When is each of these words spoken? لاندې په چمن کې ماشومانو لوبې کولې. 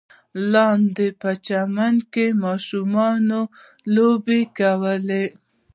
لاندې 0.53 1.07
په 1.21 1.31
چمن 1.45 1.95
کې 2.13 2.25
ماشومانو 2.43 3.41
لوبې 3.95 4.41
کولې. 4.57 5.25